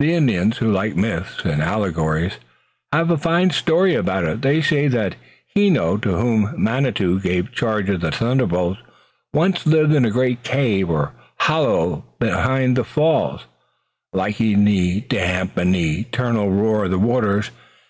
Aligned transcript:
The 0.00 0.14
Indians, 0.14 0.56
who 0.56 0.72
like 0.72 0.96
myths 0.96 1.44
and 1.44 1.60
allegories, 1.60 2.38
have 2.94 3.10
a 3.10 3.18
fine 3.18 3.50
story 3.50 3.94
about 3.94 4.24
it. 4.24 4.40
They 4.40 4.62
say 4.62 4.88
that 4.88 5.16
Heno, 5.54 5.98
to 5.98 6.16
whom 6.16 6.54
Manitou 6.56 7.20
gave 7.20 7.52
charge 7.52 7.90
of 7.90 8.00
the 8.00 8.10
thunderbolt, 8.10 8.78
once 9.34 9.66
lived 9.66 9.92
in 9.92 10.04
the 10.04 10.10
great 10.10 10.42
cave 10.42 10.88
or 10.88 11.12
hollow 11.40 12.06
behind 12.18 12.74
the 12.74 12.84
falls, 12.84 13.44
liking 14.14 14.64
the 14.64 15.02
damp 15.02 15.58
and 15.58 15.74
the 15.74 16.00
eternal 16.00 16.50
roar 16.50 16.86
of 16.86 16.90
the 16.92 16.98
waters. 16.98 17.50